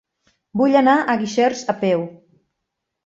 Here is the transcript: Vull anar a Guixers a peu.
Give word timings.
Vull 0.61 0.77
anar 0.79 0.95
a 0.99 1.17
Guixers 1.23 1.63
a 1.75 1.79
peu. 1.85 2.07